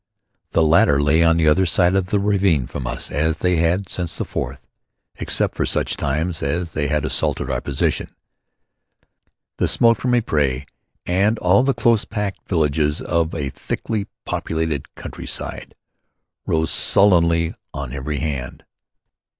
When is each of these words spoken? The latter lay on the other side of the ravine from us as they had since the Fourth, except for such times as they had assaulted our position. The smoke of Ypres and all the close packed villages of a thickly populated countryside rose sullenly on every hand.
The 0.53 0.63
latter 0.63 0.99
lay 0.99 1.21
on 1.21 1.37
the 1.37 1.47
other 1.47 1.67
side 1.67 1.93
of 1.95 2.07
the 2.07 2.17
ravine 2.19 2.65
from 2.65 2.87
us 2.87 3.11
as 3.11 3.37
they 3.37 3.57
had 3.57 3.87
since 3.87 4.15
the 4.17 4.25
Fourth, 4.25 4.65
except 5.17 5.53
for 5.53 5.63
such 5.67 5.95
times 5.95 6.41
as 6.41 6.71
they 6.71 6.87
had 6.87 7.05
assaulted 7.05 7.51
our 7.51 7.61
position. 7.61 8.09
The 9.57 9.67
smoke 9.67 10.03
of 10.03 10.11
Ypres 10.11 10.63
and 11.05 11.37
all 11.37 11.61
the 11.61 11.75
close 11.75 12.03
packed 12.03 12.49
villages 12.49 12.99
of 12.99 13.35
a 13.35 13.51
thickly 13.51 14.07
populated 14.25 14.95
countryside 14.95 15.75
rose 16.47 16.71
sullenly 16.71 17.53
on 17.71 17.93
every 17.93 18.17
hand. 18.17 18.65